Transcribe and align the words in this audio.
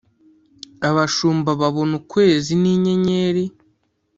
abashumbababona 0.87 1.93
ukwezi 2.01 2.51
n 2.61 2.63
inyenyeri 2.73 3.45